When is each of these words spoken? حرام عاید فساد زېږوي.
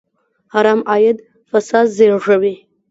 حرام 0.53 0.79
عاید 0.91 1.17
فساد 1.51 1.87
زېږوي. 1.95 2.55